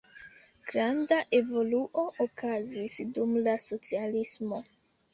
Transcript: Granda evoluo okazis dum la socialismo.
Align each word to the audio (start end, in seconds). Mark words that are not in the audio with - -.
Granda 0.71 1.19
evoluo 1.41 2.07
okazis 2.27 2.99
dum 3.15 3.39
la 3.49 3.57
socialismo. 3.71 4.69